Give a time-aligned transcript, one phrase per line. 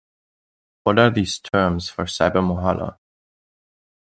[0.83, 2.97] What are these 'terms' for Cybermohalla?